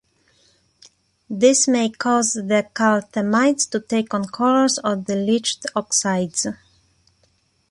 This 1.29 1.67
may 1.67 1.89
cause 1.89 2.33
the 2.33 2.67
calthemites 2.73 3.69
to 3.69 3.79
take 3.79 4.15
on 4.15 4.25
colours 4.25 4.79
of 4.79 5.05
the 5.05 5.15
leached 5.15 5.67
oxides. 5.75 6.47